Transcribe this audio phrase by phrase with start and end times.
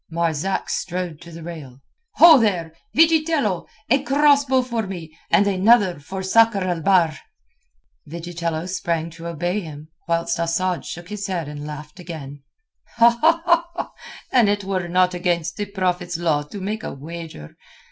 [0.11, 1.79] Marzak strode to the rail.
[2.15, 2.73] "Ho there!
[2.97, 3.67] Vigitello!
[3.87, 7.19] A cross bow for me, and another for Sakr el Bahr."
[8.09, 12.41] Vigitello sprang to obey him, whilst Asad shook his head and laughed again.
[14.31, 17.55] "An it were not against the Prophet's law to make a wager...."